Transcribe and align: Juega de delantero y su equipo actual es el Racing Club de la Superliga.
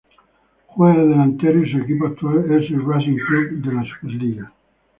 Juega 0.65 0.99
de 1.03 1.09
delantero 1.09 1.63
y 1.63 1.71
su 1.71 1.77
equipo 1.77 2.07
actual 2.07 2.45
es 2.51 2.71
el 2.71 2.83
Racing 2.83 3.17
Club 3.17 3.49
de 3.63 3.71
la 3.71 3.83
Superliga. 3.83 4.51